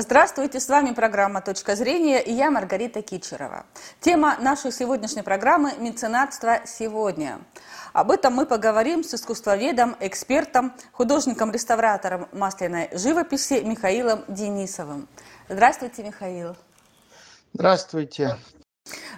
[0.00, 3.66] Здравствуйте, с вами программа «Точка зрения» и я Маргарита Кичерова.
[3.98, 7.40] Тема нашей сегодняшней программы– меценатство сегодня.
[7.92, 15.08] Об этом мы поговорим с искусствоведом, экспертом, художником-реставратором масляной живописи Михаилом Денисовым.
[15.48, 16.54] Здравствуйте, Михаил.
[17.52, 18.36] Здравствуйте.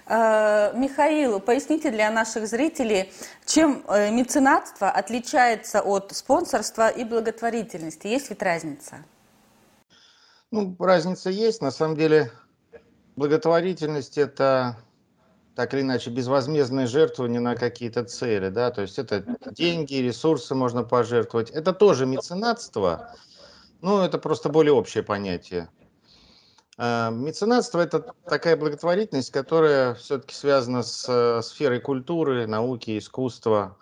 [0.07, 3.13] Э, Михаил, поясните для наших зрителей,
[3.45, 8.07] чем э, меценатство отличается от спонсорства и благотворительности?
[8.07, 9.05] Есть ведь разница?
[10.51, 11.61] Ну, разница есть.
[11.61, 12.31] На самом деле,
[13.15, 14.77] благотворительность– это
[15.55, 20.83] так или иначе безвозмездные жертвования на какие-то цели, да, то есть это деньги, ресурсы можно
[20.83, 21.49] пожертвовать.
[21.49, 23.13] Это тоже меценатство,
[23.81, 25.69] но это просто более общее понятие.
[26.77, 33.77] А, меценатство– это такая благотворительность, которая все-таки связана с э, сферой культуры, науки, искусства,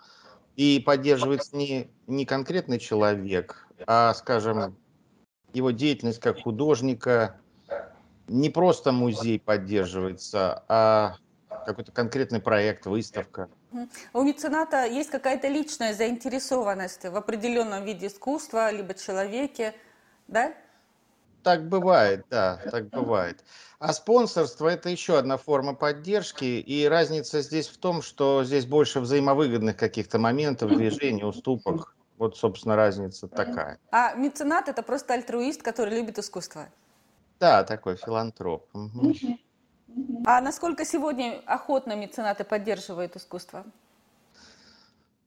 [0.56, 4.76] и поддерживается не, не конкретный человек, а, скажем,
[5.52, 7.36] его деятельность как художника
[8.28, 11.16] не просто музей поддерживается, а
[11.66, 13.48] какой-то конкретный проект, выставка.
[14.12, 19.74] У мецената есть какая-то личная заинтересованность в определенном виде искусства, либо человеке,
[20.28, 20.54] да?
[21.42, 23.42] Так бывает, да, так бывает.
[23.78, 29.00] А спонсорство– это еще одна форма поддержки, и разница здесь в том, что здесь больше
[29.00, 31.94] взаимовыгодных каких-то моментов, движений, уступок.
[32.20, 33.78] Вот, собственно, разница такая.
[33.90, 36.68] А меценат– это просто альтруист, который любит искусство?
[37.40, 38.68] Да, такой филантроп.
[38.74, 39.14] Угу.
[40.26, 43.64] А насколько сегодня охотно меценаты поддерживают искусство?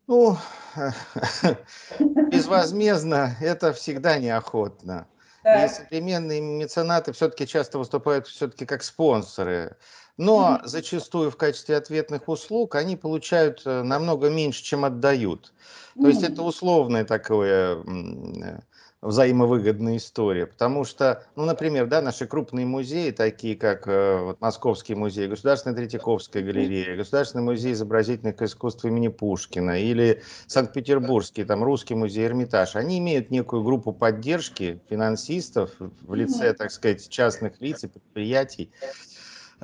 [0.06, 0.38] Ну,
[2.00, 5.08] безвозмездно это всегда неохотно.
[5.44, 9.78] И современные меценаты все-таки часто выступают все-таки как спонсоры.
[10.18, 15.54] Но зачастую в качестве ответных услуг они получают э, намного меньше, чем отдают.
[15.96, 18.60] То есть это условное такое э,
[19.04, 24.96] взаимовыгодная история, потому что, ну, например, да, наши крупные музеи, такие как э, вот, Московский
[24.96, 32.26] музей, Государственная Третьяковская галерея, Государственный музей изобразительных искусств имени Пушкина или Санкт-Петербургский, там, Русский музей
[32.26, 38.72] Эрмитаж, они имеют некую группу поддержки финансистов в лице, так сказать, частных лиц и предприятий,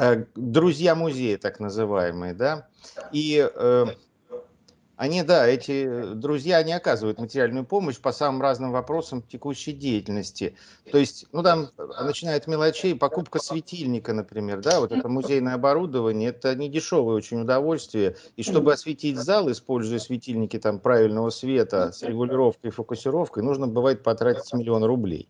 [0.02, 2.70] Э, друзья музея, так называемые, да,
[3.12, 3.86] и э,
[5.00, 10.58] они, да, эти друзья, они оказывают материальную помощь по самым разным вопросам текущей деятельности.
[10.92, 16.32] То есть, ну, там, начиная от мелочей, покупка светильника, например, да, вот это музейное оборудование,
[16.32, 18.18] это не дешевое очень удовольствие.
[18.36, 24.04] И чтобы осветить зал, используя светильники там правильного света с регулировкой и фокусировкой, нужно бывает
[24.04, 25.30] потратить миллион рублей.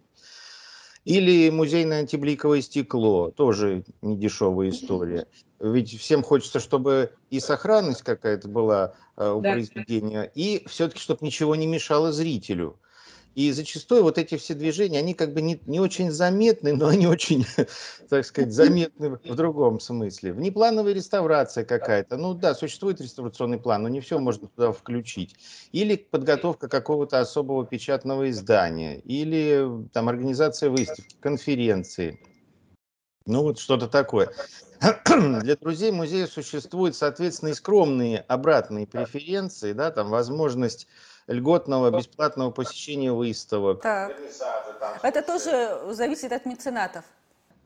[1.10, 5.26] Или музейное антибликовое стекло, тоже недешевая история.
[5.60, 9.54] Ведь всем хочется, чтобы и сохранность какая-то была э, у да.
[9.54, 12.78] произведения, и все-таки, чтобы ничего не мешало зрителю.
[13.36, 17.08] И зачастую вот эти все движения, они как бы не, не очень заметны, но они
[17.08, 17.46] очень,
[18.10, 20.34] так сказать, заметны в другом смысле.
[20.34, 22.18] Внеплановая реставрация какая-то.
[22.18, 25.36] Ну да, существует реставрационный план, но не все можно туда включить.
[25.72, 29.00] Или подготовка какого-то особого печатного издания.
[29.00, 32.20] Или там организация выставки, конференции.
[33.26, 34.32] Ну вот что-то такое.
[35.06, 40.88] Для друзей музея существуют, соответственно, и скромные обратные преференции, да, там возможность
[41.30, 43.82] льготного, бесплатного посещения выставок.
[43.82, 44.16] Так.
[45.04, 47.06] Это тоже зависит от меценатов.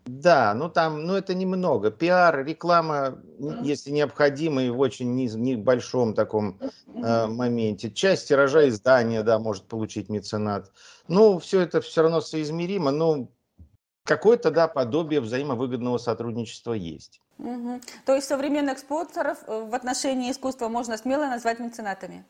[0.05, 1.89] Да, ну там, ну это немного.
[1.89, 3.19] Пиар, реклама,
[3.61, 6.59] если необходимо, и в очень небольшом таком
[6.93, 7.89] э, моменте.
[7.89, 10.71] Часть тиража издания, да, может получить меценат.
[11.07, 13.29] Ну, все это все равно соизмеримо, но
[14.03, 17.21] какое-то, да, подобие взаимовыгодного сотрудничества есть.
[17.39, 17.79] Угу.
[18.05, 22.25] То есть современных спонсоров э, в отношении искусства можно смело назвать меценатами?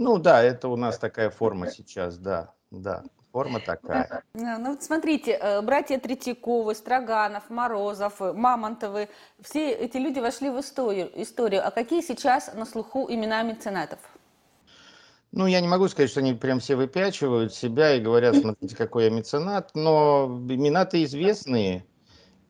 [0.00, 3.04] Ну да, это у нас такая форма сейчас, да, да.
[3.32, 4.22] Форма такая.
[4.32, 9.10] Ну вот смотрите, э, братья Третьяковы, Строганов, Морозов, Мамонтовы,
[9.42, 11.10] все эти люди вошли в историю.
[11.20, 11.66] историю.
[11.66, 13.98] А какие сейчас на слуху имена меценатов?
[15.32, 19.04] Ну, я не могу сказать, что они прям все выпячивают себя и говорят, смотрите, какой
[19.04, 21.84] я меценат, но имена-то известные.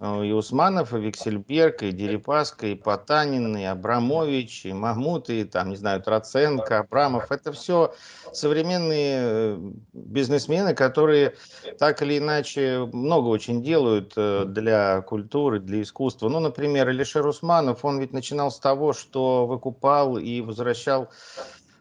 [0.00, 5.70] Э, и Усманов, и Виксельберг, и Дерипаска, и Потанин, и Абрамович, и Махмут, и там,
[5.70, 7.30] не знаю, Троценко, Абрамов.
[7.30, 7.94] Это все
[8.32, 9.58] современные э,
[9.92, 11.34] бизнесмены, которые
[11.78, 16.30] так или иначе много очень делают э, для культуры, для искусства.
[16.30, 21.10] Ну, например, Алишер Усманов, он ведь начинал с того, что выкупал и возвращал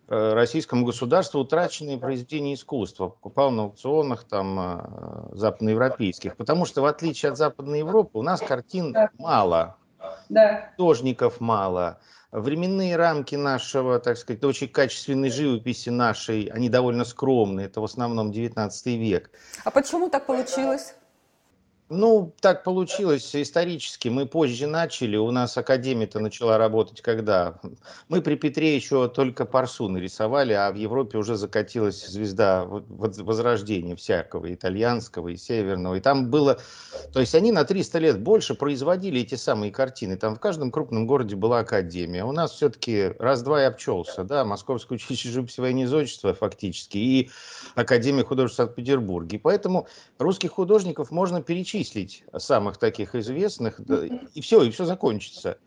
[0.09, 7.31] российскому государству утраченные произведения искусства, покупал на аукционах там э, западноевропейских, потому что в отличие
[7.31, 9.09] от Западной Европы у нас картин да.
[9.17, 9.77] мало,
[10.29, 10.71] да.
[10.75, 11.99] художников мало,
[12.31, 18.31] временные рамки нашего, так сказать, очень качественной живописи нашей, они довольно скромные, это в основном
[18.31, 19.31] 19 век.
[19.63, 20.95] А почему так получилось?
[21.91, 24.09] Ну, так получилось исторически.
[24.09, 25.17] Мы позже начали.
[25.17, 27.59] У нас академия-то начала работать когда?
[28.09, 34.53] Мы при Петре еще только парсу нарисовали, а в Европе уже закатилась звезда возрождения всякого,
[34.53, 35.95] итальянского и северного.
[35.95, 36.59] И там было...
[37.11, 40.15] То есть они на 300 лет больше производили эти самые картины.
[40.15, 42.23] Там в каждом крупном городе была академия.
[42.23, 44.23] У нас все-таки раз-два и обчелся.
[44.23, 47.31] Да, Московское училище живописи и фактически и
[47.73, 49.39] Академия художеств в Санкт-Петербурге.
[49.39, 49.87] Поэтому
[50.19, 53.79] русских художников можно перечислить перечислить самых таких известных,
[54.33, 55.57] и все, и все закончится.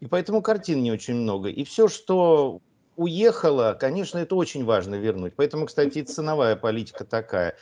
[0.00, 1.48] И поэтому картин не очень много.
[1.48, 2.60] И все, что
[2.96, 5.34] уехало, конечно, это очень важно вернуть.
[5.36, 7.54] Поэтому, кстати, ценовая политика такая.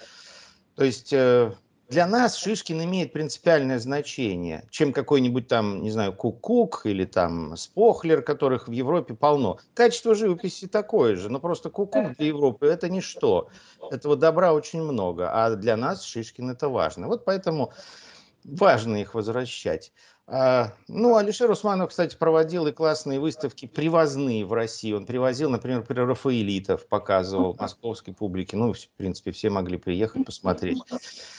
[0.77, 1.53] То есть э,
[1.89, 8.23] для нас Шишкин имеет принципиальное значение, чем какой-нибудь там, не знаю, Кукук или там Спохлер,
[8.23, 9.59] которых в Европе полно.
[9.75, 13.49] Качество живописи такое же, но просто Кукук для Европы это ничто.
[13.91, 17.07] Этого добра очень много, а для нас Шишкин это важно.
[17.07, 17.73] Вот поэтому
[18.49, 19.93] важно их возвращать.
[20.31, 24.93] А, ну, Алишер Усманов, кстати, проводил и классные выставки привозные в России.
[24.93, 28.57] Он привозил, например, при Рафаэлитов, показывал московской публике.
[28.57, 30.79] Ну, в принципе, все могли приехать посмотреть.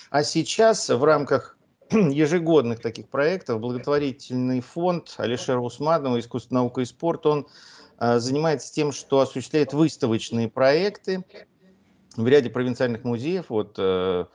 [0.09, 1.57] А сейчас в рамках
[1.91, 7.47] ежегодных таких проектов благотворительный фонд Алишера Усманова «Искусство, наука и спорт» он
[7.99, 11.23] а, занимается тем, что осуществляет выставочные проекты
[12.15, 13.45] в ряде провинциальных музеев.
[13.49, 14.25] Вот э,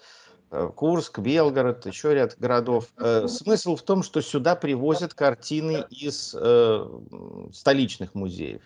[0.74, 2.88] Курск, Белгород, еще ряд городов.
[2.98, 6.36] Э, смысл в том, что сюда привозят картины из
[7.56, 8.62] столичных музеев.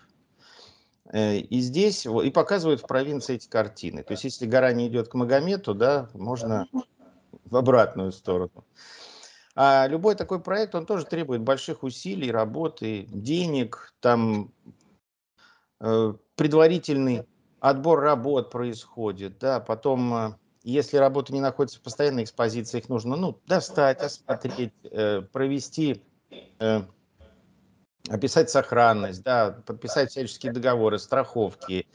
[1.11, 4.03] И здесь, и показывают в провинции эти картины.
[4.03, 6.67] То есть, если гора не идет к Магомету, да, можно
[7.45, 8.63] в обратную сторону.
[9.55, 14.53] А любой такой проект, он тоже требует больших усилий, работы, денег, там
[15.81, 17.25] э, предварительный
[17.59, 20.33] отбор работ происходит, да, потом, э,
[20.63, 26.03] если работы не находятся в постоянной экспозиции, их нужно, ну, достать, осмотреть, э, провести,
[26.59, 26.81] э,
[28.09, 31.87] описать сохранность, да, подписать всяческие договоры, страховки,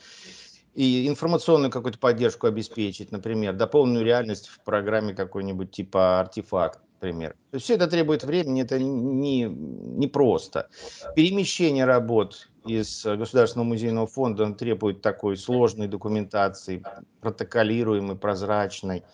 [0.74, 7.34] и информационную какую-то поддержку обеспечить, например, дополненную реальность в программе какой-нибудь типа артефакт, например.
[7.50, 10.68] То есть все это требует времени, это не, не просто.
[11.14, 16.82] Перемещение работ из Государственного музейного фонда требует такой сложной документации,
[17.20, 19.04] протоколируемой, прозрачной.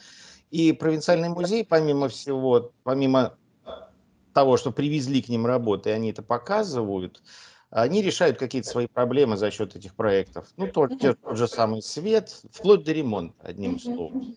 [0.50, 3.36] И провинциальный музей, помимо всего, помимо
[4.32, 7.22] того, что привезли к ним работы, и они это показывают,
[7.70, 10.48] они решают какие-то свои проблемы за счет этих проектов.
[10.56, 14.34] Ну, тот, тот же самый свет, вплоть до ремонта, одним словом.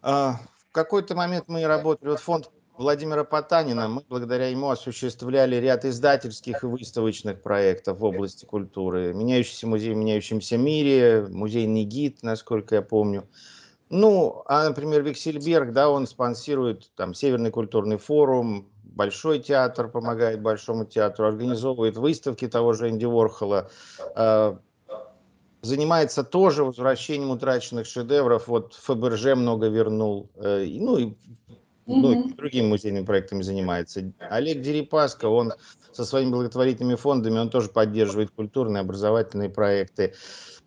[0.00, 5.84] А, в какой-то момент мы работали, вот фонд Владимира Потанина, мы благодаря ему осуществляли ряд
[5.84, 9.12] издательских и выставочных проектов в области культуры.
[9.14, 13.26] Меняющийся музей в меняющемся мире, музейный гид, насколько я помню.
[13.90, 20.84] Ну, а, например, Виксельберг, да, он спонсирует там Северный культурный форум, Большой театр помогает Большому
[20.84, 23.70] театру, организовывает выставки того же Энди Уорхола,
[24.14, 24.56] э,
[25.62, 28.46] занимается тоже возвращением утраченных шедевров.
[28.46, 31.16] Вот Фаберже много вернул, э, ну и
[31.96, 34.12] ну, и другими музейными проектами занимается.
[34.18, 35.52] Олег Дерипаска, он
[35.92, 40.14] со своими благотворительными фондами, он тоже поддерживает культурные, образовательные проекты,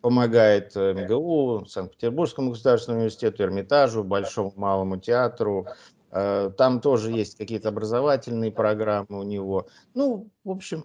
[0.00, 5.66] помогает э, МГУ, Санкт-Петербургскому государственному университету, Эрмитажу, Большому малому театру,
[6.12, 9.66] Э, там тоже есть какие-то образовательные программы у него.
[9.94, 10.84] Ну, в общем.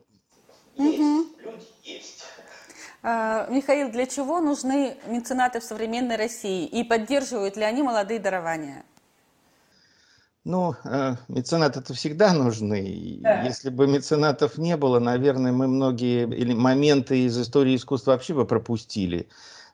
[3.03, 8.85] А, Михаил, для чего нужны меценаты в современной России и поддерживают ли они молодые дарования?
[10.47, 13.19] Ну, э, меценаты это всегда нужны.
[13.19, 13.41] Да.
[13.41, 19.27] Если бы меценатов не было, наверное, мы многие моменты из истории искусства вообще бы пропустили.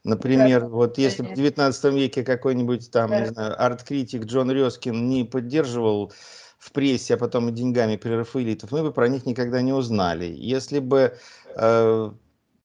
[0.03, 3.19] Например, да, вот если бы в 19 веке какой-нибудь там, да.
[3.19, 6.11] не знаю, арт-критик Джон Рёскин не поддерживал
[6.57, 10.25] в прессе, а потом и деньгами прерафаэлитов, мы бы про них никогда не узнали.
[10.25, 11.15] Если бы
[11.55, 12.11] э,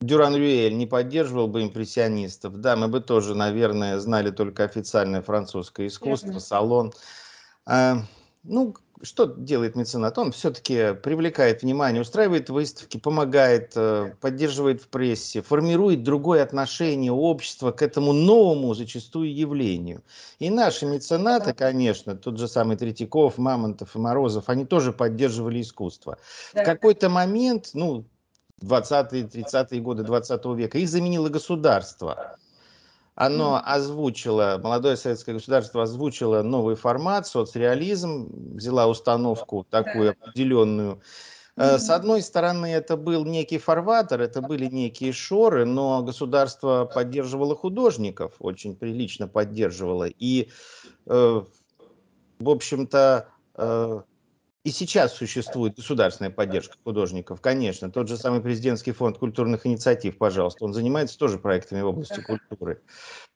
[0.01, 5.89] Дюран Рюэль не поддерживал бы импрессионистов, да, мы бы тоже, наверное, знали только официальное французское
[5.89, 6.41] искусство, Верно.
[6.41, 6.93] салон.
[7.69, 7.97] Э,
[8.45, 10.19] ну, что делает меценат?
[10.19, 17.71] Он все-таки привлекает внимание, устраивает выставки, помогает, э, поддерживает в прессе, формирует другое отношение общества
[17.71, 20.03] к этому новому зачастую явлению.
[20.39, 26.19] И наши меценаты, конечно, тот же самый Третьяков, Мамонтов и Морозов, они тоже поддерживали искусство.
[26.53, 28.05] В какой-то момент, ну,
[28.63, 32.37] 20-е, 30-е годы 20 века, их заменило государство
[33.21, 41.03] оно озвучило, молодое советское государство озвучило новый формат, соцреализм, взяла установку такую определенную.
[41.57, 47.57] Э, с одной стороны, это был некий фарватер, это были некие шоры, но государство поддерживало
[47.57, 50.05] художников, очень прилично поддерживало.
[50.05, 50.51] И
[51.07, 51.43] э,
[52.39, 54.01] в общем-то, э,
[54.65, 57.91] и сейчас существует государственная поддержка художников, конечно.
[57.91, 62.83] Тот же самый президентский фонд культурных инициатив, пожалуйста, он занимается тоже проектами в области культуры.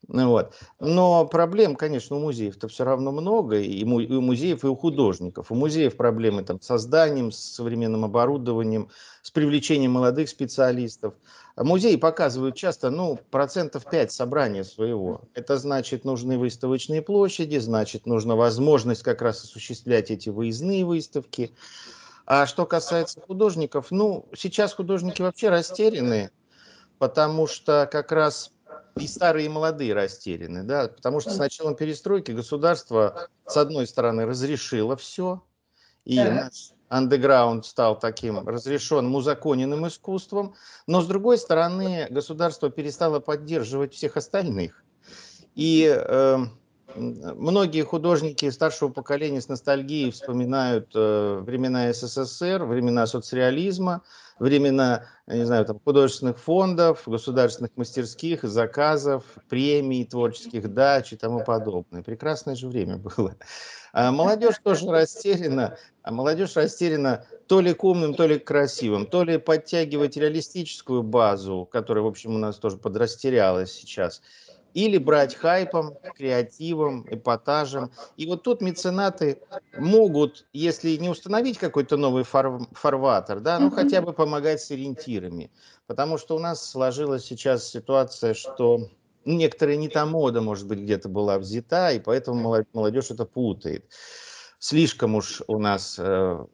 [0.09, 0.55] Ну вот.
[0.81, 5.53] Но проблем, конечно, у музеев-то все равно много, и у музеев, и у художников.
[5.53, 8.91] У музеев проблемы там, с созданием, с современным оборудованием,
[9.23, 11.15] с привлечением молодых специалистов.
[11.57, 15.23] Музеи показывают часто, ну, процентов 5 собрания своего.
[15.35, 21.55] Это значит, нужны выставочные площади, значит, нужна возможность как раз осуществлять эти выездные выставки.
[22.25, 26.31] А что касается художников, ну, сейчас художники вообще растеряны,
[26.99, 28.53] потому что как раз
[28.97, 34.25] и старые, и молодые растеряны, да, потому что с началом перестройки государство, с одной стороны,
[34.25, 35.43] разрешило все,
[36.05, 40.55] и наш андеграунд стал таким разрешенным, узаконенным искусством,
[40.87, 44.85] но с другой стороны государство перестало поддерживать всех остальных.
[45.55, 46.39] И э,
[46.95, 54.03] многие художники старшего поколения с ностальгией вспоминают э, времена СССР, времена соцреализма,
[54.39, 62.03] времена, не знаю, там, художественных фондов, государственных мастерских, заказов, премий, творческих дач и тому подобное.
[62.03, 63.35] Прекрасное же время было.
[63.93, 69.07] А молодежь тоже растеряна, а молодежь растеряна то ли к умным, то ли к красивым,
[69.07, 74.23] то ли подтягивать реалистическую базу, которая, в общем, у нас тоже подрастерялась сейчас,
[74.75, 77.91] или брать хайпом, креативом, эпатажем.
[78.17, 79.43] И вот тут меценаты
[79.77, 85.51] могут, если не установить какой-то новый фар фарватер, да, ну хотя бы помогать с ориентирами.
[85.87, 88.89] Потому что у нас сложилась сейчас ситуация, что
[89.25, 93.87] некоторая не та мода, может быть, где-то была взята, и поэтому молодежь это путает.
[94.65, 96.05] Слишком уж у нас э,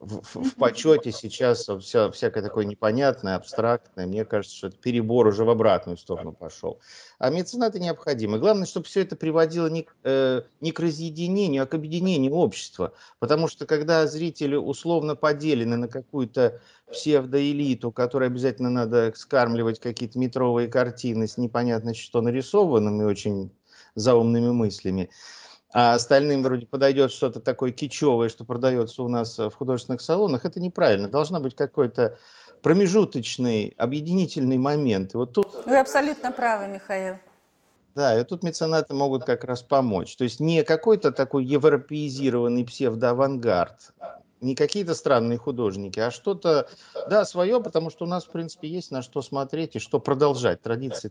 [0.01, 4.07] в, в почете сейчас все, всякое такое непонятное, абстрактное.
[4.07, 6.81] Мне кажется, что это перебор уже в обратную сторону пошел.
[7.19, 8.39] А меценаты необходимы.
[8.39, 12.95] Главное, чтобы все это приводило не, э, не к разъединению, а к объединению общества.
[13.19, 20.69] Потому что когда зрители условно поделены на какую-то псевдоэлиту, которой обязательно надо скармливать какие-то метровые
[20.69, 23.51] картины с непонятно что нарисованными, очень
[23.95, 25.11] заумными мыслями,
[25.73, 30.61] а остальным вроде подойдет что-то такое кичевое, что продается у нас в художественных салонах, это
[30.61, 31.09] неправильно.
[31.09, 32.17] Должна быть какой-то
[32.63, 35.15] промежуточный, объединительный момент.
[35.15, 35.67] И вот тут...
[35.67, 37.17] Вы абсолютно правы, Михаил.
[37.95, 40.17] Да, и тут меценаты могут как раз помочь.
[40.17, 43.93] То есть не какой-то такой европеизированный псевдоавангард,
[44.41, 46.69] не какие-то странные художники, а что-то,
[47.11, 50.63] да, свое, потому что у нас, в принципе, есть на что смотреть и что продолжать.
[50.63, 51.11] Традиции,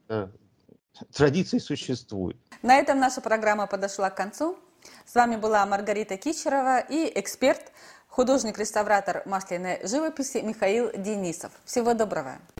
[1.13, 2.37] традиции существуют.
[2.61, 4.57] На этом наша программа подошла к концу.
[5.05, 7.71] С вами была Маргарита Кичерова и эксперт,
[8.07, 11.51] художник-реставратор масляной живописи Михаил Денисов.
[11.65, 12.39] Всего доброго!